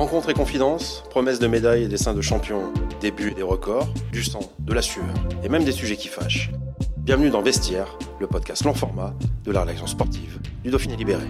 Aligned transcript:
Rencontres 0.00 0.30
et 0.30 0.32
confidences, 0.32 1.04
promesses 1.10 1.40
de 1.40 1.46
médailles 1.46 1.82
et 1.82 1.88
dessins 1.88 2.14
de 2.14 2.22
champions, 2.22 2.72
débuts 3.02 3.32
et 3.32 3.34
des 3.34 3.42
records, 3.42 3.92
du 4.12 4.24
sang, 4.24 4.40
de 4.58 4.72
la 4.72 4.80
sueur 4.80 5.04
et 5.44 5.50
même 5.50 5.62
des 5.62 5.72
sujets 5.72 5.98
qui 5.98 6.08
fâchent. 6.08 6.50
Bienvenue 6.96 7.28
dans 7.28 7.42
Vestiaire, 7.42 7.98
le 8.18 8.26
podcast 8.26 8.64
long 8.64 8.72
format 8.72 9.14
de 9.44 9.52
la 9.52 9.60
rédaction 9.60 9.86
sportive 9.86 10.40
du 10.64 10.70
Dauphiné 10.70 10.96
Libéré. 10.96 11.26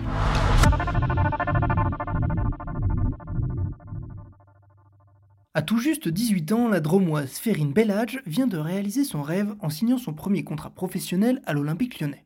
À 5.52 5.62
tout 5.62 5.78
juste 5.78 6.06
18 6.06 6.52
ans, 6.52 6.68
la 6.68 6.78
dromoise 6.78 7.32
Ferine 7.32 7.72
Bellage 7.72 8.22
vient 8.24 8.46
de 8.46 8.56
réaliser 8.56 9.02
son 9.02 9.22
rêve 9.22 9.52
en 9.58 9.68
signant 9.68 9.98
son 9.98 10.12
premier 10.12 10.44
contrat 10.44 10.70
professionnel 10.70 11.42
à 11.44 11.54
l'Olympique 11.54 11.98
lyonnais. 11.98 12.24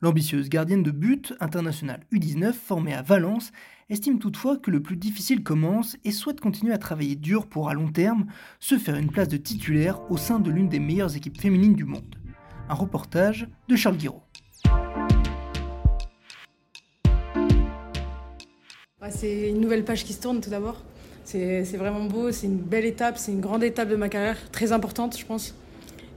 L'ambitieuse 0.00 0.48
gardienne 0.48 0.82
de 0.82 0.90
but 0.92 1.32
internationale 1.40 2.00
U19 2.12 2.52
formée 2.52 2.94
à 2.94 3.02
Valence 3.02 3.52
estime 3.92 4.18
toutefois 4.18 4.56
que 4.56 4.70
le 4.70 4.80
plus 4.80 4.96
difficile 4.96 5.42
commence 5.42 5.98
et 6.04 6.12
souhaite 6.12 6.40
continuer 6.40 6.72
à 6.72 6.78
travailler 6.78 7.14
dur 7.14 7.46
pour 7.46 7.68
à 7.68 7.74
long 7.74 7.92
terme 7.92 8.24
se 8.58 8.78
faire 8.78 8.96
une 8.96 9.10
place 9.10 9.28
de 9.28 9.36
titulaire 9.36 10.00
au 10.10 10.16
sein 10.16 10.40
de 10.40 10.50
l'une 10.50 10.70
des 10.70 10.78
meilleures 10.78 11.14
équipes 11.14 11.38
féminines 11.38 11.74
du 11.74 11.84
monde. 11.84 12.16
Un 12.70 12.74
reportage 12.74 13.46
de 13.68 13.76
Charles 13.76 13.98
Guiraud. 13.98 14.22
C'est 19.10 19.50
une 19.50 19.60
nouvelle 19.60 19.84
page 19.84 20.04
qui 20.04 20.14
se 20.14 20.22
tourne 20.22 20.40
tout 20.40 20.48
d'abord. 20.48 20.82
C'est 21.24 21.62
vraiment 21.76 22.04
beau, 22.06 22.32
c'est 22.32 22.46
une 22.46 22.56
belle 22.56 22.86
étape, 22.86 23.18
c'est 23.18 23.32
une 23.32 23.40
grande 23.40 23.62
étape 23.62 23.90
de 23.90 23.96
ma 23.96 24.08
carrière, 24.08 24.38
très 24.50 24.72
importante 24.72 25.18
je 25.18 25.26
pense. 25.26 25.54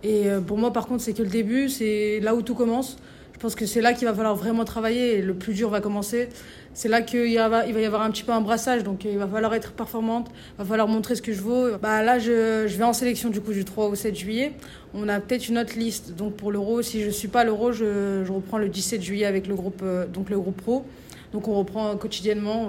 Et 0.02 0.28
euh, 0.30 0.40
pour 0.40 0.58
moi 0.58 0.72
par 0.72 0.88
contre 0.88 1.04
c'est 1.04 1.14
que 1.14 1.24
le 1.24 1.30
début, 1.30 1.68
c'est 1.68 2.22
là 2.22 2.36
où 2.36 2.42
tout 2.42 2.56
commence. 2.56 2.98
Je 3.46 3.50
pense 3.52 3.56
que 3.60 3.68
c'est 3.68 3.82
là 3.82 3.94
qu'il 3.94 4.08
va 4.08 4.14
falloir 4.16 4.36
vraiment 4.36 4.66
travailler 4.66 5.20
et 5.20 5.22
le 5.22 5.36
plus 5.36 5.54
dur 5.54 5.70
va 5.70 5.80
commencer. 5.80 6.30
C'est 6.74 6.90
là 6.90 7.04
qu'il 7.04 7.38
va, 7.38 7.68
y 7.68 7.86
avoir 7.86 8.02
un 8.02 8.10
petit 8.10 8.24
peu 8.24 8.32
un 8.32 8.42
brassage, 8.42 8.84
donc 8.84 9.06
il 9.06 9.20
va 9.20 9.28
falloir 9.28 9.54
être 9.54 9.74
performante, 9.74 10.32
il 10.34 10.64
va 10.64 10.66
falloir 10.66 10.88
montrer 10.88 11.14
ce 11.14 11.22
que 11.22 11.32
je 11.32 11.42
vaux. 11.42 11.78
Bah, 11.80 12.02
là, 12.02 12.18
je, 12.18 12.66
vais 12.66 12.84
en 12.84 12.92
sélection 12.92 13.30
du 13.30 13.42
coup 13.42 13.54
du 13.54 13.64
3 13.64 13.86
au 13.86 13.94
7 13.94 14.16
juillet. 14.16 14.54
On 14.96 15.08
a 15.08 15.20
peut-être 15.20 15.48
une 15.48 15.60
autre 15.60 15.78
liste. 15.78 16.16
Donc 16.16 16.34
pour 16.34 16.52
l'Euro, 16.52 16.82
si 16.82 17.02
je 17.02 17.06
ne 17.06 17.12
suis 17.12 17.28
pas 17.28 17.44
l'Euro, 17.44 17.72
je, 17.72 18.28
reprends 18.28 18.58
le 18.58 18.68
17 18.68 19.04
juillet 19.04 19.28
avec 19.28 19.46
le 19.46 19.54
groupe, 19.54 19.82
euh, 19.84 20.08
donc 20.08 20.32
le 20.32 20.40
groupe 20.40 20.60
pro. 20.60 20.84
Donc 21.32 21.48
on 21.48 21.54
reprend 21.54 21.96
quotidiennement. 21.98 22.66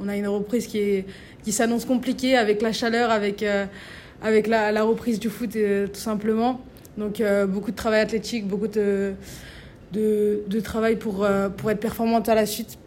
On, 0.00 0.08
a 0.08 0.16
une 0.16 0.26
reprise 0.26 0.66
qui, 0.66 0.78
est, 0.78 1.04
qui 1.42 1.52
s'annonce 1.52 1.84
compliquée 1.84 2.34
avec 2.34 2.62
la 2.62 2.72
chaleur, 2.72 3.10
avec, 3.10 3.42
euh, 3.42 3.66
avec 4.22 4.46
la, 4.46 4.82
reprise 4.84 5.20
du 5.20 5.28
foot 5.28 5.54
euh, 5.56 5.86
tout 5.86 6.00
simplement. 6.00 6.62
Donc 6.96 7.20
euh, 7.20 7.46
beaucoup 7.46 7.70
de 7.70 7.76
travail 7.76 8.00
athlétique, 8.00 8.46
beaucoup 8.46 8.68
de 8.68 9.12
de, 9.94 10.60
travail 10.60 10.96
pour, 10.96 11.24
euh, 11.24 11.48
pour 11.48 11.70
être 11.70 11.80
performante 11.80 12.28
à 12.28 12.34
la 12.34 12.46
suite. 12.46 12.78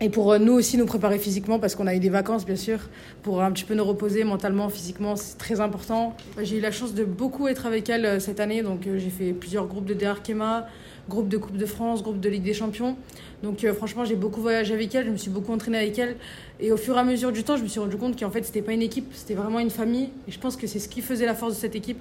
Et 0.00 0.10
pour 0.10 0.32
euh, 0.32 0.38
nous 0.38 0.52
aussi 0.52 0.76
nous 0.76 0.84
préparer 0.84 1.18
physiquement, 1.18 1.58
parce 1.58 1.74
qu'on 1.74 1.86
a 1.86 1.94
eu 1.94 1.98
des 2.00 2.10
vacances, 2.10 2.44
bien 2.44 2.56
sûr, 2.56 2.78
pour 3.22 3.42
un 3.42 3.50
petit 3.50 3.64
peu 3.64 3.74
nous 3.74 3.84
reposer 3.84 4.24
mentalement, 4.24 4.68
physiquement, 4.68 5.16
c'est 5.16 5.38
très 5.38 5.60
important. 5.60 6.14
J'ai 6.42 6.58
eu 6.58 6.60
la 6.60 6.70
chance 6.70 6.92
de 6.92 7.04
beaucoup 7.04 7.48
être 7.48 7.64
avec 7.64 7.88
elle 7.88 8.04
euh, 8.04 8.20
cette 8.20 8.40
année, 8.40 8.62
donc 8.62 8.82
j'ai 8.82 9.10
fait 9.10 9.32
plusieurs 9.32 9.66
groupes 9.66 9.86
de 9.86 9.94
DRKEMA, 9.94 10.66
groupe 11.08 11.28
de 11.28 11.36
Coupe 11.36 11.56
de 11.56 11.66
France, 11.66 12.02
groupe 12.02 12.20
de 12.20 12.28
Ligue 12.28 12.42
des 12.42 12.54
Champions. 12.54 12.96
Donc 13.42 13.64
euh, 13.64 13.74
franchement, 13.74 14.04
j'ai 14.04 14.16
beaucoup 14.16 14.40
voyagé 14.40 14.74
avec 14.74 14.94
elle, 14.94 15.06
je 15.06 15.10
me 15.10 15.16
suis 15.16 15.30
beaucoup 15.30 15.52
entraînée 15.52 15.78
avec 15.78 15.98
elle. 15.98 16.16
Et 16.58 16.72
au 16.72 16.76
fur 16.76 16.96
et 16.96 16.98
à 16.98 17.04
mesure 17.04 17.32
du 17.32 17.44
temps, 17.44 17.56
je 17.56 17.62
me 17.62 17.68
suis 17.68 17.80
rendu 17.80 17.96
compte 17.96 18.18
qu'en 18.18 18.30
fait, 18.30 18.42
c'était 18.42 18.62
pas 18.62 18.72
une 18.72 18.82
équipe, 18.82 19.12
c'était 19.12 19.34
vraiment 19.34 19.60
une 19.60 19.70
famille. 19.70 20.10
Et 20.26 20.32
je 20.32 20.38
pense 20.38 20.56
que 20.56 20.66
c'est 20.66 20.78
ce 20.78 20.88
qui 20.88 21.02
faisait 21.02 21.26
la 21.26 21.34
force 21.34 21.54
de 21.54 21.58
cette 21.58 21.76
équipe. 21.76 21.98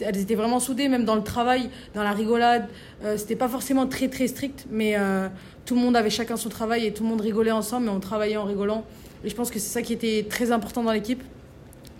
Elles 0.00 0.18
étaient 0.18 0.34
vraiment 0.34 0.60
soudées, 0.60 0.88
même 0.88 1.04
dans 1.04 1.16
le 1.16 1.22
travail, 1.22 1.70
dans 1.94 2.02
la 2.02 2.12
rigolade. 2.12 2.68
Euh, 3.04 3.16
c'était 3.16 3.36
pas 3.36 3.48
forcément 3.48 3.86
très 3.86 4.08
très 4.08 4.26
strict, 4.26 4.66
mais 4.70 4.94
euh, 4.96 5.28
tout 5.64 5.74
le 5.74 5.80
monde 5.80 5.96
avait 5.96 6.10
chacun 6.10 6.36
son 6.36 6.48
travail 6.48 6.86
et 6.86 6.92
tout 6.92 7.02
le 7.02 7.08
monde 7.08 7.20
rigolait 7.20 7.50
ensemble, 7.50 7.86
mais 7.86 7.92
on 7.92 8.00
travaillait 8.00 8.36
en 8.36 8.44
rigolant. 8.44 8.84
Et 9.24 9.30
je 9.30 9.34
pense 9.34 9.50
que 9.50 9.58
c'est 9.58 9.72
ça 9.72 9.82
qui 9.82 9.94
était 9.94 10.26
très 10.28 10.52
important 10.52 10.82
dans 10.82 10.92
l'équipe 10.92 11.22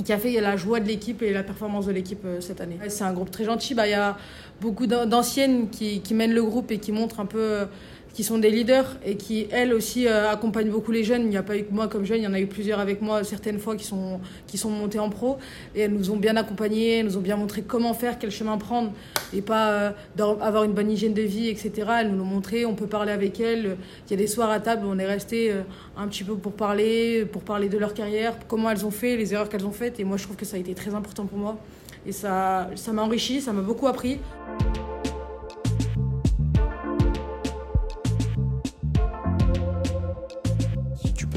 qui 0.03 0.13
a 0.13 0.19
fait 0.19 0.41
la 0.41 0.57
joie 0.57 0.81
de 0.81 0.87
l'équipe 0.87 1.23
et 1.23 1.33
la 1.33 1.43
performance 1.43 1.87
de 1.87 1.93
l'équipe 1.93 2.25
euh, 2.25 2.41
cette 2.41 2.61
année. 2.61 2.79
C'est 2.89 3.05
un 3.05 3.13
groupe 3.13 3.31
très 3.31 3.45
gentil. 3.45 3.75
Bah, 3.75 3.87
il 3.87 3.91
y 3.91 3.95
a 3.95 4.17
beaucoup 4.61 4.87
d'anciennes 4.87 5.69
qui, 5.71 6.01
qui, 6.01 6.15
mènent 6.15 6.35
le 6.35 6.43
groupe 6.43 6.71
et 6.71 6.79
qui 6.79 6.91
montrent 6.91 7.21
un 7.21 7.27
peu 7.27 7.39
euh, 7.39 7.65
qui 8.15 8.23
sont 8.23 8.39
des 8.39 8.51
leaders 8.51 8.97
et 9.05 9.17
qui, 9.17 9.49
elles 9.51 9.75
aussi, 9.75 10.07
euh, 10.07 10.31
accompagnent 10.31 10.71
beaucoup 10.71 10.93
les 10.93 11.03
jeunes. 11.03 11.23
Il 11.23 11.29
n'y 11.29 11.37
a 11.37 11.43
pas 11.43 11.57
eu 11.57 11.65
que 11.65 11.73
moi 11.73 11.89
comme 11.89 12.05
jeune, 12.05 12.19
il 12.19 12.25
y 12.25 12.27
en 12.27 12.33
a 12.33 12.41
eu 12.41 12.47
plusieurs 12.47 12.79
avec 12.79 13.03
moi 13.03 13.25
certaines 13.25 13.59
fois 13.59 13.77
qui 13.77 13.85
sont, 13.85 14.21
qui 14.47 14.57
sont 14.57 14.71
montés 14.71 15.01
en 15.01 15.11
pro. 15.11 15.39
Et 15.75 15.81
elles 15.81 15.93
nous 15.93 16.11
ont 16.11 16.17
bien 16.17 16.37
accompagnés, 16.37 17.03
nous 17.03 17.17
ont 17.17 17.21
bien 17.21 17.37
montré 17.37 17.63
comment 17.63 17.93
faire, 17.93 18.19
quel 18.19 18.31
chemin 18.31 18.57
prendre 18.57 18.93
et 19.35 19.43
pas 19.43 19.71
euh, 19.71 19.91
avoir 20.41 20.63
une 20.63 20.73
bonne 20.73 20.91
hygiène 20.91 21.13
de 21.13 21.23
vie, 21.23 21.49
etc. 21.49 21.73
Elles 22.01 22.11
nous 22.11 22.19
l'ont 22.19 22.25
montré, 22.25 22.65
on 22.65 22.75
peut 22.75 22.87
parler 22.87 23.11
avec 23.11 23.41
elles. 23.41 23.77
Il 24.07 24.11
y 24.13 24.15
a 24.15 24.17
des 24.17 24.29
soirs 24.29 24.51
à 24.51 24.61
table 24.61 24.87
on 24.87 24.99
est 24.99 25.07
resté 25.07 25.51
euh, 25.51 25.63
un 25.97 26.07
petit 26.07 26.23
peu 26.23 26.37
pour 26.37 26.53
parler, 26.53 27.25
pour 27.25 27.43
parler 27.43 27.69
de 27.69 27.79
leur 27.79 27.95
carrière, 27.95 28.35
comment 28.47 28.71
elles 28.71 28.87
ont 28.87 28.93
fait, 28.93 29.17
les 29.17 29.35
erreurs 29.35 29.49
qu'elles 29.49 29.67
ont 29.67 29.73
faites. 29.73 29.99
Et 29.99 30.05
moi, 30.05 30.17
je 30.17 30.23
trouve 30.23 30.37
que 30.37 30.45
ça 30.45 30.57
a 30.57 30.61
été 30.61 30.75
très 30.75 30.95
important 30.95 31.27
pour 31.27 31.39
moi. 31.39 31.59
Et 32.07 32.13
ça 32.13 32.69
m'a 32.93 33.03
enrichi, 33.03 33.41
ça 33.41 33.53
m'a 33.53 33.63
beaucoup 33.63 33.89
appris. 33.89 34.19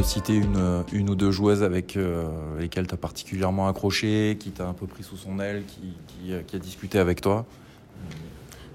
Citer 0.08 0.36
une, 0.36 0.84
une, 0.94 1.10
ou 1.10 1.16
deux 1.16 1.32
joueuses 1.32 1.64
avec 1.64 1.98
euh, 1.98 2.26
lesquelles 2.60 2.88
tu 2.88 2.94
as 2.94 2.98
particulièrement 2.98 3.68
accroché, 3.68 4.38
qui 4.40 4.52
t'a 4.52 4.68
un 4.68 4.74
peu 4.74 4.88
pris 4.88 5.04
sous 5.04 5.18
son 5.18 5.40
aile, 5.40 5.64
qui, 5.68 6.34
qui 6.46 6.56
a 6.56 6.60
discuté 6.60 6.98
avec 6.98 7.22
toi? 7.22 7.46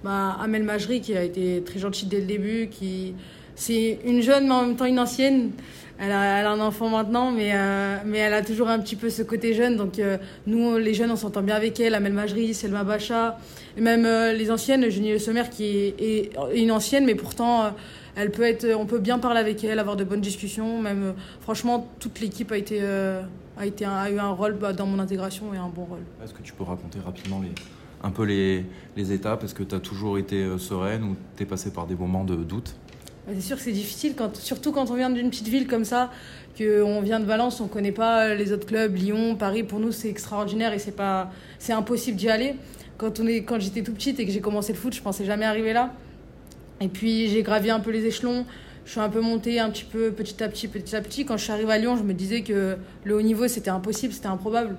Bah, 0.05 0.37
Amel 0.41 0.65
Majri, 0.65 1.01
qui 1.01 1.17
a 1.17 1.23
été 1.23 1.63
très 1.65 1.79
gentille 1.79 2.09
dès 2.09 2.21
le 2.21 2.27
début, 2.27 2.69
qui 2.69 3.15
c'est 3.55 3.99
une 4.05 4.23
jeune 4.23 4.47
mais 4.47 4.55
en 4.55 4.67
même 4.67 4.77
temps 4.77 4.87
une 4.87 4.99
ancienne. 4.99 5.51
Elle 5.99 6.11
a, 6.11 6.41
elle 6.41 6.47
a 6.47 6.51
un 6.51 6.61
enfant 6.61 6.89
maintenant, 6.89 7.31
mais, 7.31 7.53
euh, 7.55 7.99
mais 8.05 8.19
elle 8.19 8.35
a 8.35 8.43
toujours 8.43 8.69
un 8.69 8.81
petit 8.81 8.97
peu 8.97 9.09
ce 9.09 9.23
côté 9.23 9.55
jeune. 9.55 9.77
Donc 9.77 9.99
euh, 9.99 10.17
nous, 10.47 10.77
les 10.77 10.95
jeunes, 10.95 11.13
on 11.13 11.17
s'entend 11.17 11.43
bien 11.43 11.55
avec 11.55 11.79
elle. 11.79 11.95
Amel 11.95 12.13
Majri, 12.13 12.55
Selma 12.55 12.83
Bacha, 12.83 13.39
et 13.77 13.81
même 13.81 14.05
euh, 14.05 14.33
les 14.33 14.51
anciennes, 14.51 14.89
Junie 14.91 15.13
Le 15.13 15.21
Sommer, 15.21 15.45
qui 15.51 15.95
est, 15.97 16.33
une 16.55 16.73
ancienne, 16.73 17.05
mais 17.05 17.15
pourtant 17.15 17.73
elle 18.17 18.31
peut 18.31 18.43
être, 18.43 18.67
on 18.77 18.87
peut 18.87 18.99
bien 18.99 19.19
parler 19.19 19.41
avec 19.41 19.65
elle, 19.65 19.79
avoir 19.79 19.97
de 19.97 20.05
bonnes 20.05 20.21
discussions. 20.21 20.81
Même, 20.81 21.03
euh, 21.03 21.13
franchement, 21.41 21.89
toute 21.99 22.21
l'équipe 22.21 22.53
a 22.53 22.57
été, 22.57 22.79
euh, 22.83 23.23
a 23.57 23.67
été, 23.67 23.85
a 23.85 24.11
eu 24.11 24.19
un 24.19 24.31
rôle 24.31 24.55
bah, 24.55 24.73
dans 24.73 24.87
mon 24.87 24.99
intégration 24.99 25.55
et 25.55 25.57
un 25.57 25.69
bon 25.69 25.85
rôle. 25.85 26.01
Est-ce 26.23 26.35
que 26.35 26.43
tu 26.43 26.53
peux 26.53 26.65
raconter 26.65 26.99
rapidement 27.05 27.41
les, 27.41 27.53
un 28.03 28.11
peu 28.11 28.25
les, 28.25 28.65
les 28.97 29.13
étapes? 29.13 29.45
Est-ce 29.45 29.55
que 29.55 29.63
tu 29.63 29.75
as 29.75 29.81
toujours 29.81 30.19
été 30.19 30.37
euh, 30.43 30.59
sereine 30.59 31.05
ou 31.05 31.17
tu 31.37 31.43
es 31.43 31.47
passé 31.47 31.73
par 31.73 31.87
des 31.87 31.95
moments 31.95 32.25
de 32.25 32.37
doute? 32.37 32.75
Bah, 33.27 33.33
c'est 33.35 33.41
sûr 33.41 33.57
que 33.57 33.63
c'est 33.63 33.73
difficile, 33.73 34.15
quand, 34.17 34.37
surtout 34.37 34.73
quand 34.73 34.91
on 34.91 34.95
vient 34.95 35.11
d'une 35.11 35.31
petite 35.31 35.49
ville 35.49 35.67
comme 35.67 35.85
ça, 35.85 36.11
qu'on 36.59 37.01
vient 37.01 37.19
de 37.19 37.25
Valence, 37.25 37.61
on 37.61 37.65
ne 37.65 37.69
connaît 37.71 37.93
pas 37.93 38.35
les 38.35 38.53
autres 38.53 38.67
clubs, 38.67 38.95
Lyon, 38.95 39.37
Paris. 39.37 39.63
Pour 39.63 39.81
nous, 39.81 39.91
c'est 39.91 40.09
extraordinaire 40.11 40.75
et 40.75 40.79
c'est 40.79 40.97
pas, 40.97 41.31
c'est 41.59 41.73
impossible 41.73 42.19
d'y 42.19 42.29
aller. 42.29 42.57
Quand 42.99 43.21
on 43.21 43.27
est, 43.27 43.43
quand 43.43 43.59
j'étais 43.59 43.83
tout 43.83 43.95
petite 43.95 44.21
et 44.21 44.27
que 44.27 44.33
j'ai 44.33 44.43
commencé 44.43 44.75
le 44.75 44.79
foot, 44.79 44.93
je 44.93 45.01
pensais 45.01 45.25
jamais 45.25 45.47
arriver 45.47 45.73
là. 45.73 45.95
Et 46.83 46.89
puis 46.89 47.29
j'ai 47.29 47.43
gravi 47.43 47.71
un 47.71 47.81
peu 47.81 47.91
les 47.91 48.05
échelons. 48.07 48.45
Je 48.85 48.91
suis 48.91 49.01
un 49.01 49.09
peu 49.09 49.21
montée 49.21 49.61
un 49.61 49.71
petit 49.71 49.85
peu 49.85 50.11
petit 50.11 50.43
à 50.43 50.49
petit, 50.49 50.67
petit 50.67 50.97
à 50.97 51.01
petit. 51.01 51.25
Quand 51.25 51.37
je 51.37 51.45
suis 51.45 51.53
arrivée 51.53 51.73
à 51.73 51.79
Lyon, 51.79 51.97
je 51.97 52.03
me 52.03 52.13
disais 52.13 52.43
que 52.43 52.77
le 53.05 53.15
haut 53.15 53.23
niveau, 53.23 53.47
c'était 53.47 53.71
impossible, 53.71 54.13
c'était 54.13 54.27
improbable. 54.27 54.77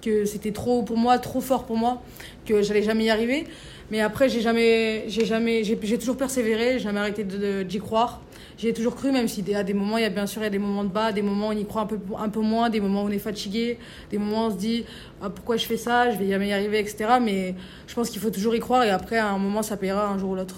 Que 0.00 0.24
c'était 0.24 0.52
trop 0.52 0.82
pour 0.82 0.96
moi, 0.96 1.18
trop 1.18 1.40
fort 1.40 1.64
pour 1.64 1.76
moi, 1.76 2.02
que 2.46 2.62
j'allais 2.62 2.82
jamais 2.82 3.04
y 3.04 3.10
arriver. 3.10 3.44
Mais 3.90 4.00
après, 4.00 4.30
j'ai 4.30 4.40
jamais, 4.40 5.04
j'ai 5.06 5.26
jamais, 5.26 5.62
j'ai 5.64 5.98
toujours 5.98 6.16
persévéré, 6.16 6.72
j'ai 6.72 6.78
jamais 6.78 7.00
arrêté 7.00 7.24
d'y 7.64 7.78
croire. 7.78 8.22
J'ai 8.56 8.72
toujours 8.72 8.94
cru, 8.94 9.12
même 9.12 9.28
si 9.28 9.44
à 9.54 9.62
des 9.62 9.74
moments, 9.74 9.98
il 9.98 10.02
y 10.02 10.06
a 10.06 10.10
bien 10.10 10.26
sûr 10.26 10.40
il 10.40 10.44
y 10.44 10.46
a 10.46 10.50
des 10.50 10.58
moments 10.58 10.84
de 10.84 10.88
bas, 10.88 11.12
des 11.12 11.20
moments 11.20 11.48
où 11.48 11.52
on 11.52 11.56
y 11.56 11.66
croit 11.66 11.82
un 11.82 11.86
peu, 11.86 11.98
un 12.18 12.28
peu 12.30 12.40
moins, 12.40 12.70
des 12.70 12.80
moments 12.80 13.02
où 13.02 13.06
on 13.06 13.10
est 13.10 13.18
fatigué, 13.18 13.78
des 14.10 14.18
moments 14.18 14.44
où 14.44 14.48
on 14.48 14.50
se 14.50 14.56
dit 14.56 14.86
ah, 15.20 15.28
pourquoi 15.28 15.58
je 15.58 15.66
fais 15.66 15.76
ça, 15.76 16.10
je 16.10 16.16
vais 16.16 16.28
jamais 16.28 16.48
y 16.48 16.52
arriver, 16.52 16.78
etc. 16.78 17.18
Mais 17.20 17.54
je 17.86 17.94
pense 17.94 18.08
qu'il 18.08 18.20
faut 18.20 18.30
toujours 18.30 18.54
y 18.54 18.60
croire 18.60 18.84
et 18.84 18.90
après, 18.90 19.18
à 19.18 19.28
un 19.28 19.38
moment, 19.38 19.62
ça 19.62 19.76
payera 19.76 20.08
un 20.08 20.18
jour 20.18 20.30
ou 20.30 20.36
l'autre. 20.36 20.56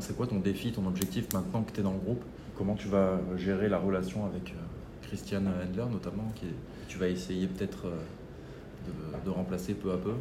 C'est 0.00 0.16
quoi 0.16 0.26
ton 0.26 0.38
défi, 0.38 0.72
ton 0.72 0.86
objectif 0.86 1.32
maintenant 1.32 1.62
que 1.62 1.72
tu 1.72 1.80
es 1.80 1.82
dans 1.82 1.92
le 1.92 1.98
groupe? 1.98 2.22
Comment 2.56 2.74
tu 2.74 2.88
vas 2.88 3.20
gérer 3.36 3.68
la 3.68 3.78
relation 3.78 4.24
avec 4.26 4.50
euh, 4.50 5.06
Christiane 5.06 5.46
Handler 5.46 5.84
notamment, 5.90 6.30
qui 6.34 6.46
tu 6.88 6.98
vas 6.98 7.08
essayer 7.08 7.46
peut-être 7.46 7.86
euh, 7.86 9.24
de, 9.24 9.30
remplacer 9.30 9.74
peu 9.74 9.92
à 9.92 9.96
peu 9.96 10.12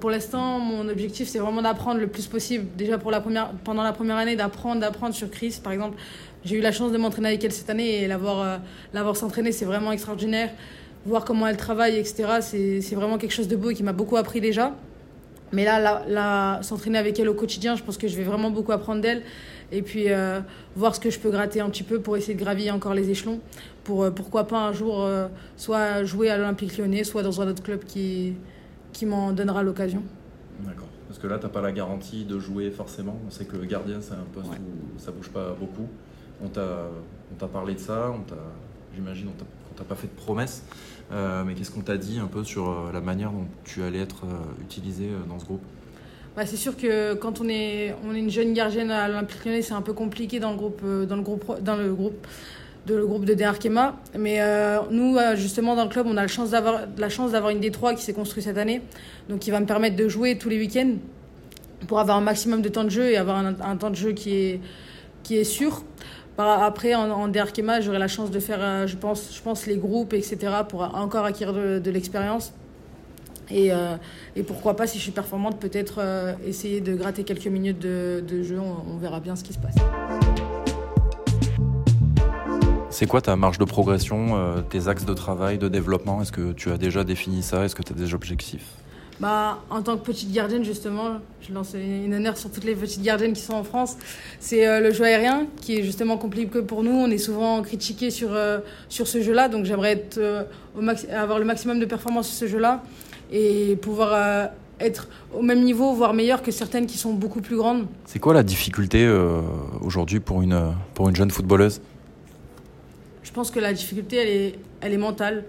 pour 0.00 0.10
l'instant, 0.10 0.60
mon 0.60 0.88
objectif, 0.88 1.28
c'est 1.28 1.38
vraiment 1.38 1.62
d'apprendre 1.62 2.00
le 2.00 2.06
plus 2.06 2.26
possible. 2.26 2.66
Déjà, 2.76 2.96
pour 2.96 3.10
la 3.10 3.20
première, 3.20 3.50
pendant 3.64 3.82
la 3.82 3.92
première 3.92 4.16
année, 4.16 4.36
d'apprendre, 4.36 4.80
d'apprendre 4.80 5.14
sur 5.14 5.30
Chris, 5.30 5.58
par 5.62 5.72
exemple. 5.72 5.98
J'ai 6.44 6.56
eu 6.56 6.60
la 6.60 6.70
chance 6.70 6.92
de 6.92 6.98
m'entraîner 6.98 7.28
avec 7.28 7.44
elle 7.44 7.52
cette 7.52 7.68
année 7.68 8.02
et 8.02 8.08
l'avoir, 8.08 8.40
euh, 8.40 8.58
l'avoir 8.94 9.16
s'entraîner, 9.16 9.50
c'est 9.50 9.64
vraiment 9.64 9.90
extraordinaire. 9.90 10.50
Voir 11.06 11.24
comment 11.24 11.46
elle 11.46 11.56
travaille, 11.56 11.96
etc., 11.96 12.40
c'est 12.40 12.94
vraiment 12.94 13.18
quelque 13.18 13.32
chose 13.32 13.48
de 13.48 13.56
beau 13.56 13.70
et 13.70 13.74
qui 13.74 13.82
m'a 13.82 13.92
beaucoup 13.92 14.16
appris 14.16 14.40
déjà. 14.40 14.74
Mais 15.52 15.64
là, 15.64 15.80
la, 15.80 16.02
la- 16.08 16.62
s'entraîner 16.62 16.98
avec 16.98 17.18
elle 17.18 17.28
au 17.28 17.34
quotidien, 17.34 17.74
je 17.76 17.82
pense 17.82 17.96
que 17.96 18.06
je 18.08 18.16
vais 18.16 18.22
vraiment 18.24 18.50
beaucoup 18.50 18.72
apprendre 18.72 19.00
d'elle. 19.00 19.22
Et 19.72 19.82
puis, 19.82 20.10
euh, 20.10 20.40
voir 20.76 20.94
ce 20.94 21.00
que 21.00 21.10
je 21.10 21.18
peux 21.18 21.30
gratter 21.30 21.60
un 21.60 21.68
petit 21.70 21.82
peu 21.82 22.00
pour 22.00 22.16
essayer 22.16 22.34
de 22.34 22.40
gravir 22.40 22.74
encore 22.74 22.94
les 22.94 23.10
échelons. 23.10 23.40
Pour, 23.84 24.02
euh, 24.04 24.10
pourquoi 24.10 24.46
pas 24.46 24.60
un 24.60 24.72
jour, 24.72 25.02
euh, 25.02 25.28
soit 25.56 26.04
jouer 26.04 26.30
à 26.30 26.36
l'Olympique 26.38 26.76
lyonnais, 26.78 27.04
soit 27.04 27.22
dans 27.22 27.40
un 27.40 27.48
autre 27.48 27.62
club 27.62 27.84
qui, 27.84 28.34
qui 28.92 29.06
m'en 29.06 29.32
donnera 29.32 29.62
l'occasion. 29.62 30.02
D'accord. 30.60 30.86
Parce 31.06 31.18
que 31.18 31.26
là, 31.26 31.38
t'as 31.38 31.48
pas 31.48 31.62
la 31.62 31.72
garantie 31.72 32.24
de 32.24 32.38
jouer 32.38 32.70
forcément. 32.70 33.18
On 33.26 33.30
sait 33.30 33.44
que 33.46 33.56
gardien, 33.56 33.98
c'est 34.00 34.12
un 34.12 34.26
poste 34.34 34.50
Ouais. 34.50 34.56
où 34.58 34.98
ça 34.98 35.10
bouge 35.10 35.28
pas 35.30 35.54
beaucoup. 35.58 35.88
On 36.42 36.48
t'a, 36.48 36.88
on 37.32 37.36
t'a 37.36 37.46
parlé 37.46 37.74
de 37.74 37.78
ça. 37.80 38.10
On 38.14 38.20
t'a, 38.20 38.36
j'imagine, 38.94 39.28
on 39.28 39.74
t'a 39.74 39.84
pas 39.84 39.94
fait 39.94 40.06
de 40.08 40.12
promesses. 40.12 40.62
Euh, 41.10 41.42
mais 41.46 41.54
qu'est-ce 41.54 41.70
qu'on 41.70 41.80
t'a 41.80 41.96
dit 41.96 42.18
un 42.18 42.26
peu 42.26 42.44
sur 42.44 42.68
euh, 42.68 42.92
la 42.92 43.00
manière 43.00 43.30
dont 43.30 43.46
tu 43.64 43.82
allais 43.82 44.00
être 44.00 44.24
euh, 44.24 44.62
utilisé 44.62 45.08
dans 45.28 45.38
ce 45.38 45.44
groupe? 45.44 45.62
Bah, 46.36 46.44
c'est 46.44 46.56
sûr 46.56 46.76
que 46.76 47.14
quand 47.14 47.40
on 47.40 47.48
est, 47.48 47.94
on 48.04 48.14
est 48.14 48.18
une 48.18 48.30
jeune 48.30 48.52
gardienne 48.52 48.90
à 48.90 49.08
l'Olympique 49.08 49.44
lyonnais, 49.44 49.62
c'est 49.62 49.72
un 49.72 49.82
peu 49.82 49.94
compliqué 49.94 50.38
dans 50.38 50.50
le 50.50 50.56
groupe, 50.56 50.84
dans 50.84 51.16
le 51.16 51.22
groupe, 51.22 51.60
dans 51.62 51.76
le 51.76 51.92
groupe 53.06 53.24
de 53.24 53.34
le. 53.34 53.94
Mais 54.16 54.40
nous, 54.90 55.18
justement, 55.34 55.74
dans 55.74 55.82
le 55.82 55.90
club, 55.90 56.06
on 56.06 56.16
a 56.16 56.22
la 56.22 56.28
chance 56.28 56.50
d'avoir, 56.50 56.82
la 56.96 57.08
chance 57.08 57.32
d'avoir 57.32 57.50
une 57.50 57.60
D3 57.60 57.96
qui 57.96 58.02
s'est 58.02 58.12
construite 58.12 58.44
cette 58.44 58.58
année, 58.58 58.82
donc 59.28 59.40
qui 59.40 59.50
va 59.50 59.58
me 59.58 59.66
permettre 59.66 59.96
de 59.96 60.08
jouer 60.08 60.38
tous 60.38 60.48
les 60.48 60.58
week-ends 60.58 60.94
pour 61.88 61.98
avoir 61.98 62.16
un 62.16 62.20
maximum 62.20 62.62
de 62.62 62.68
temps 62.68 62.84
de 62.84 62.90
jeu 62.90 63.10
et 63.10 63.16
avoir 63.16 63.38
un, 63.38 63.56
un 63.60 63.76
temps 63.76 63.90
de 63.90 63.96
jeu 63.96 64.12
qui 64.12 64.34
est, 64.34 64.60
qui 65.24 65.36
est 65.36 65.44
sûr. 65.44 65.82
Après, 66.40 66.94
en, 66.94 67.10
en 67.10 67.26
De 67.26 67.38
Arkema, 67.40 67.80
j'aurai 67.80 67.98
la 67.98 68.06
chance 68.06 68.30
de 68.30 68.38
faire, 68.38 68.58
euh, 68.60 68.86
je 68.86 68.96
pense, 68.96 69.34
je 69.34 69.42
pense, 69.42 69.66
les 69.66 69.76
groupes, 69.76 70.12
etc., 70.12 70.38
pour 70.68 70.82
encore 70.94 71.24
acquérir 71.24 71.52
de, 71.52 71.90
l'expérience. 71.90 72.52
Et, 73.50 73.72
euh, 73.72 73.96
et 74.36 74.44
pourquoi 74.44 74.76
pas, 74.76 74.86
si 74.86 74.98
je 74.98 75.02
suis 75.02 75.10
performante, 75.10 75.58
peut-être 75.58 75.96
euh, 75.98 76.34
essayer 76.46 76.80
de 76.80 76.94
gratter 76.94 77.24
quelques 77.24 77.48
minutes 77.48 77.80
de, 77.80 78.42
jeu. 78.44 78.60
On, 78.60 78.98
verra 78.98 79.18
bien 79.18 79.34
ce 79.34 79.42
qui 79.42 79.52
se 79.52 79.58
passe. 79.58 79.74
C'est 82.90 83.06
quoi 83.06 83.20
ta 83.20 83.34
marge 83.34 83.58
de 83.58 83.64
progression, 83.64 84.62
tes 84.70 84.86
axes 84.88 85.04
de 85.04 85.14
travail, 85.14 85.58
de 85.58 85.68
développement? 85.68 86.22
Est-ce 86.22 86.32
que 86.32 86.52
tu 86.52 86.70
as 86.70 86.78
déjà 86.78 87.02
défini 87.02 87.42
ça? 87.42 87.64
Est-ce 87.64 87.74
que 87.74 87.82
tu 87.82 87.92
as 87.92 87.96
des 87.96 88.14
objectifs? 88.14 88.66
Bah, 89.20 89.64
en 89.68 89.82
tant 89.82 89.96
que 89.96 90.04
petite 90.04 90.32
gardienne, 90.32 90.62
justement, 90.62 91.18
je 91.40 91.52
lance 91.52 91.74
une 91.74 92.14
honneur 92.14 92.36
sur 92.36 92.52
toutes 92.52 92.62
les 92.62 92.76
petites 92.76 93.02
gardiennes 93.02 93.32
qui 93.32 93.42
sont 93.42 93.54
en 93.54 93.64
France. 93.64 93.96
C'est 94.38 94.64
euh, 94.64 94.80
le 94.80 94.92
jeu 94.92 95.04
aérien 95.04 95.48
qui 95.60 95.76
est 95.76 95.82
justement 95.82 96.16
compliqué 96.18 96.62
pour 96.62 96.84
nous. 96.84 96.92
On 96.92 97.10
est 97.10 97.18
souvent 97.18 97.60
critiqué 97.62 98.10
sur, 98.10 98.32
euh, 98.32 98.60
sur 98.88 99.08
ce 99.08 99.20
jeu-là, 99.20 99.48
donc 99.48 99.64
j'aimerais 99.64 99.92
être, 99.92 100.18
euh, 100.18 100.44
au 100.78 100.88
avoir 101.12 101.40
le 101.40 101.44
maximum 101.44 101.80
de 101.80 101.84
performance 101.84 102.28
sur 102.28 102.36
ce 102.36 102.46
jeu-là 102.46 102.84
et 103.32 103.74
pouvoir 103.82 104.10
euh, 104.12 104.46
être 104.78 105.08
au 105.34 105.42
même 105.42 105.64
niveau, 105.64 105.92
voire 105.94 106.14
meilleur 106.14 106.40
que 106.40 106.52
certaines 106.52 106.86
qui 106.86 106.96
sont 106.96 107.12
beaucoup 107.12 107.40
plus 107.40 107.56
grandes. 107.56 107.86
C'est 108.06 108.20
quoi 108.20 108.34
la 108.34 108.44
difficulté 108.44 109.08
aujourd'hui 109.80 110.20
pour 110.20 110.42
une, 110.42 110.72
pour 110.94 111.08
une 111.08 111.16
jeune 111.16 111.32
footballeuse? 111.32 111.80
Je 113.24 113.32
pense 113.32 113.50
que 113.50 113.58
la 113.58 113.72
difficulté, 113.72 114.16
elle 114.16 114.28
est, 114.28 114.54
elle 114.80 114.92
est 114.92 114.98
mentale. 114.98 115.44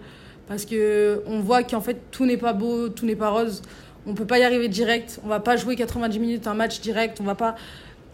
Parce 0.50 0.66
que 0.66 1.22
on 1.28 1.40
voit 1.40 1.64
qu'en 1.64 1.80
fait, 1.80 1.98
tout 2.12 2.26
n'est 2.26 2.36
pas 2.36 2.54
beau, 2.54 2.90
tout 2.90 3.06
n'est 3.06 3.16
pas 3.16 3.30
rose. 3.30 3.62
On 4.08 4.16
peut 4.16 4.26
pas 4.26 4.40
y 4.40 4.44
arriver 4.44 4.68
direct. 4.68 5.20
On 5.24 5.28
va 5.28 5.40
pas 5.40 5.56
jouer 5.56 5.76
90 5.76 6.20
minutes 6.20 6.48
un 6.48 6.56
match 6.56 6.82
direct. 6.82 7.20
On 7.22 7.24
va 7.24 7.36
pas 7.36 7.56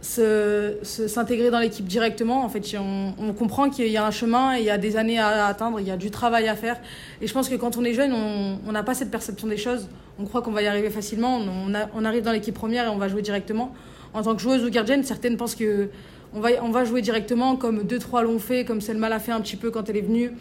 s'intégrer 0.01 1.49
dans 1.49 1.59
l'équipe 1.59 1.87
directement. 1.87 2.43
En 2.43 2.49
fait, 2.49 2.75
on, 2.77 3.33
comprend 3.33 3.69
qu'il 3.69 3.87
y 3.87 3.97
a 3.97 4.05
un 4.05 4.11
chemin 4.11 4.57
et 4.57 4.59
il 4.59 4.65
y 4.65 4.69
a 4.69 4.77
des 4.77 4.97
années 4.97 5.17
à 5.17 5.47
atteindre, 5.47 5.79
il 5.79 5.87
y 5.87 5.91
a 5.91 5.97
du 5.97 6.11
travail 6.11 6.49
à 6.49 6.55
faire. 6.55 6.77
Et 7.21 7.27
je 7.27 7.33
pense 7.33 7.47
que 7.47 7.55
quand 7.55 7.77
on 7.77 7.85
est 7.85 7.93
jeune, 7.93 8.13
on 8.13 8.71
n'a 8.71 8.83
pas 8.83 8.93
cette 8.93 9.11
perception 9.11 9.47
des 9.47 9.57
choses. 9.57 9.87
On 10.19 10.25
croit 10.25 10.41
qu'on 10.41 10.51
va 10.51 10.61
y 10.61 10.67
arriver 10.67 10.89
facilement. 10.89 11.39
On, 11.39 12.05
arrive 12.05 12.23
dans 12.23 12.33
l'équipe 12.33 12.53
première 12.53 12.85
et 12.85 12.89
on 12.89 12.97
va 12.97 13.07
jouer 13.07 13.21
directement. 13.21 13.73
En 14.13 14.21
tant 14.23 14.35
que 14.35 14.41
joueuse 14.41 14.63
ou 14.63 14.69
gardienne, 14.69 15.03
certaines 15.03 15.37
pensent 15.37 15.55
que 15.55 15.89
on 16.33 16.41
va, 16.41 16.49
on 16.61 16.69
va 16.69 16.83
jouer 16.83 17.01
directement, 17.01 17.55
comme 17.55 17.83
deux, 17.83 17.99
trois 17.99 18.21
l'ont 18.21 18.39
fait, 18.39 18.65
comme 18.65 18.81
Selma 18.81 19.07
l'a 19.07 19.19
fait 19.19 19.31
un 19.31 19.39
petit 19.39 19.55
peu 19.55 19.71
quand 19.71 19.89
elle 19.89 19.95
est 19.95 20.01
venue, 20.01 20.33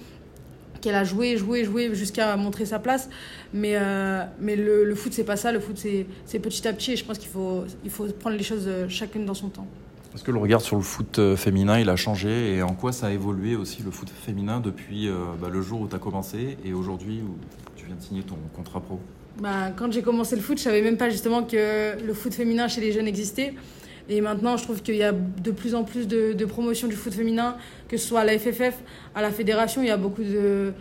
qu'elle 0.85 0.95
a 0.95 1.05
joué, 1.05 1.37
joué, 1.37 1.65
joué 1.65 1.95
jusqu'à 1.95 2.37
montrer 2.37 2.67
sa 2.67 2.79
place. 2.79 3.09
Mais, 3.55 3.73
euh, 3.75 4.23
mais 4.39 4.55
le, 4.55 4.85
le 4.85 4.95
foot, 4.95 5.13
c'est 5.15 5.25
pas 5.25 5.37
ça. 5.37 5.51
Le 5.51 5.61
foot, 5.61 5.77
c'est 5.79 6.39
petit 6.39 6.69
à 6.69 6.73
petit. 6.73 6.93
Et 6.93 6.97
je 6.97 7.05
pense 7.05 7.19
qu'il 7.19 7.31
faut, 7.31 7.65
il 7.85 7.91
faut 7.91 8.05
prendre 8.07 8.37
les 8.37 8.45
choses 8.45 8.67
euh, 8.67 8.87
chacune 8.89 9.25
dans 9.25 9.35
son 9.35 9.49
temps. 9.49 9.67
Est-ce 10.15 10.23
que 10.23 10.31
le 10.31 10.39
regard 10.39 10.61
sur 10.61 10.77
le 10.77 10.83
foot 10.83 11.19
euh, 11.19 11.37
féminin, 11.37 11.81
il 11.81 11.89
a 11.89 11.97
changé 11.97 12.55
Et 12.55 12.63
en 12.63 12.75
quoi 12.75 12.93
ça 12.93 13.09
a 13.09 13.11
évolué 13.11 13.57
aussi 13.57 13.83
le 13.83 13.91
foot 13.91 14.09
féminin 14.11 14.61
depuis 14.61 15.09
euh, 15.09 15.15
bah, 15.41 15.49
le 15.51 15.61
jour 15.61 15.81
où 15.81 15.89
tu 15.89 15.97
as 15.97 15.99
commencé 15.99 16.57
et 16.65 16.73
aujourd'hui 16.73 17.21
où 17.23 17.37
tu 17.75 17.87
viens 17.87 17.97
de 17.97 18.03
signer 18.03 18.23
ton 18.23 18.37
contrat 18.55 18.81
pro? 18.81 19.01
Bah, 19.41 19.73
quand 19.77 19.91
j'ai 19.91 20.03
commencé 20.03 20.37
le 20.37 20.43
foot, 20.43 20.59
je 20.59 20.63
savais 20.63 20.83
même 20.83 20.97
pas 20.97 21.11
justement 21.11 21.43
que 21.43 22.01
le 22.01 22.15
foot 22.15 22.33
féminin 22.33 22.69
chez 22.69 22.81
les 22.81 22.93
jeunes 22.93 23.09
existait. 23.09 23.55
Et 24.09 24.21
maintenant, 24.21 24.57
je 24.57 24.65
trouve 24.65 24.83
qu'il 24.83 24.97
y 24.97 25.03
a 25.03 25.13
de 25.13 25.51
plus 25.51 25.75
en 25.75 25.85
plus 25.85 26.07
de, 26.07 26.45
promotion 26.45 26.89
du 26.89 26.95
foot 26.95 27.13
féminin, 27.15 27.57
que 27.89 27.97
ce 27.97 28.07
soit 28.07 28.21
à 28.21 28.25
la 28.25 28.39
FFF, 28.39 28.75
à 29.15 29.23
la 29.23 29.31
fédération, 29.31 29.83
il 29.83 29.89
y 29.89 29.91
a 29.91 29.97
beaucoup 29.97 30.23
de, 30.23 30.73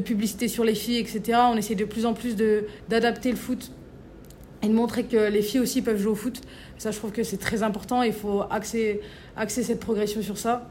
publicité 0.00 0.48
sur 0.48 0.64
les 0.64 0.74
filles, 0.74 0.98
etc. 0.98 1.38
On 1.50 1.56
essaie 1.56 1.74
de 1.74 1.84
plus 1.84 2.06
en 2.06 2.14
plus 2.14 2.36
d'adapter 2.88 3.30
le 3.30 3.36
foot 3.36 3.72
et 4.62 4.68
de 4.68 4.72
montrer 4.72 5.04
que 5.04 5.30
les 5.30 5.42
filles 5.42 5.60
aussi 5.60 5.82
peuvent 5.82 5.98
jouer 5.98 6.12
au 6.12 6.16
foot. 6.16 6.40
Ça, 6.78 6.90
je 6.90 6.98
trouve 6.98 7.12
que 7.12 7.22
c'est 7.22 7.38
très 7.38 7.62
important. 7.62 8.02
Il 8.02 8.12
faut 8.12 8.42
axer, 8.50 9.00
axer 9.36 9.62
cette 9.62 9.80
progression 9.80 10.22
sur 10.22 10.38
ça 10.38 10.70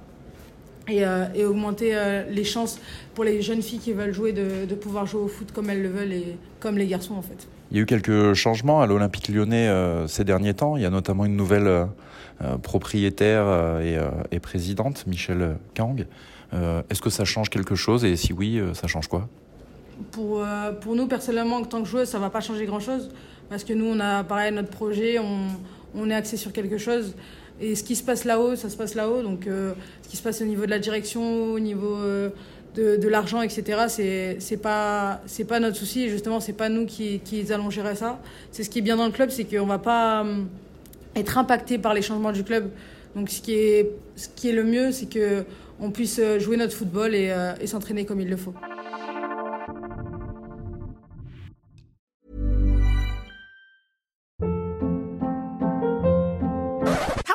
et, 0.87 1.05
euh, 1.05 1.25
et 1.35 1.45
augmenter 1.45 1.91
euh, 1.93 2.23
les 2.29 2.43
chances 2.43 2.79
pour 3.13 3.23
les 3.23 3.41
jeunes 3.41 3.61
filles 3.61 3.79
qui 3.79 3.93
veulent 3.93 4.13
jouer 4.13 4.31
de, 4.31 4.65
de 4.65 4.75
pouvoir 4.75 5.05
jouer 5.05 5.21
au 5.21 5.27
foot 5.27 5.51
comme 5.51 5.69
elles 5.69 5.81
le 5.81 5.89
veulent 5.89 6.13
et 6.13 6.37
comme 6.59 6.77
les 6.77 6.87
garçons 6.87 7.15
en 7.15 7.21
fait. 7.21 7.47
Il 7.71 7.77
y 7.77 7.79
a 7.79 7.83
eu 7.83 7.85
quelques 7.85 8.33
changements 8.33 8.81
à 8.81 8.87
l'Olympique 8.87 9.27
lyonnais 9.27 9.67
euh, 9.67 10.07
ces 10.07 10.23
derniers 10.23 10.53
temps. 10.53 10.77
Il 10.77 10.83
y 10.83 10.85
a 10.85 10.89
notamment 10.89 11.25
une 11.25 11.35
nouvelle 11.35 11.87
propriétaire 12.61 13.79
et, 13.81 13.97
et 14.31 14.39
présidente, 14.39 15.05
Michel 15.07 15.57
Kang. 15.75 16.05
Est-ce 16.53 17.01
que 17.01 17.09
ça 17.09 17.25
change 17.25 17.49
quelque 17.49 17.73
chose 17.75 18.05
Et 18.05 18.15
si 18.15 18.31
oui, 18.31 18.61
ça 18.73 18.85
change 18.87 19.07
quoi? 19.07 19.27
Pour, 20.11 20.45
pour 20.81 20.95
nous, 20.95 21.07
personnellement, 21.07 21.55
en 21.55 21.65
tant 21.65 21.81
que 21.81 21.89
joueuse, 21.89 22.07
ça 22.07 22.19
va 22.19 22.29
pas 22.29 22.39
changer 22.39 22.65
grand-chose. 22.67 23.09
Parce 23.49 23.63
que 23.63 23.73
nous, 23.73 23.85
on 23.85 23.99
a 23.99 24.23
pareil 24.23 24.53
notre 24.53 24.69
projet, 24.69 25.17
on, 25.19 25.47
on 25.95 26.09
est 26.09 26.13
axé 26.13 26.37
sur 26.37 26.51
quelque 26.53 26.77
chose. 26.77 27.15
Et 27.59 27.75
ce 27.75 27.83
qui 27.83 27.95
se 27.95 28.03
passe 28.03 28.23
là-haut, 28.25 28.55
ça 28.55 28.69
se 28.69 28.77
passe 28.77 28.95
là-haut. 28.95 29.21
Donc, 29.21 29.47
euh, 29.47 29.73
ce 30.03 30.09
qui 30.09 30.17
se 30.17 30.23
passe 30.23 30.41
au 30.41 30.45
niveau 30.45 30.65
de 30.65 30.69
la 30.69 30.79
direction, 30.79 31.53
au 31.53 31.59
niveau 31.59 31.95
euh, 31.95 32.29
de, 32.75 33.07
l'argent, 33.07 33.41
etc., 33.41 33.85
c'est 33.87 34.37
c'est 34.39 34.57
pas, 34.57 35.21
pas 35.47 35.59
notre 35.59 35.75
souci. 35.75 36.03
Et 36.03 36.09
justement, 36.09 36.39
c'est 36.39 36.53
pas 36.53 36.69
nous 36.69 36.85
qui, 36.85 37.19
qui 37.19 37.51
allons 37.51 37.69
gérer 37.69 37.95
ça. 37.95 38.19
C'est 38.51 38.63
ce 38.63 38.69
qui 38.69 38.79
est 38.79 38.83
bien 38.83 38.97
dans 38.97 39.07
le 39.07 39.11
club, 39.11 39.31
c'est 39.31 39.45
qu'on 39.45 39.65
va 39.65 39.79
pas 39.79 40.23
euh, 40.23 40.43
être 41.15 41.37
impacté 41.37 41.77
par 41.77 41.93
les 41.93 42.01
changements 42.01 42.31
du 42.31 42.43
club. 42.43 42.69
Donc, 43.15 43.29
ce 43.29 43.41
qui 43.41 43.53
est, 43.55 43.91
ce 44.15 44.27
qui 44.35 44.49
est 44.49 44.53
le 44.53 44.63
mieux, 44.63 44.91
c'est 44.91 45.09
que 45.09 45.43
on 45.79 45.91
puisse 45.91 46.19
jouer 46.39 46.57
notre 46.57 46.73
football 46.73 47.13
et 47.13 47.31
s'entraîner 47.67 48.03
comme 48.03 48.19
il 48.19 48.29
le 48.29 48.35
faut. 48.35 48.53